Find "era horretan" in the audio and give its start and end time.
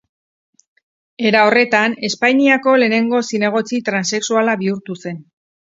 1.31-1.95